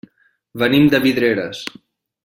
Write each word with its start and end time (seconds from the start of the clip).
Venim 0.63 0.89
de 0.95 1.01
Vidreres. 1.05 1.65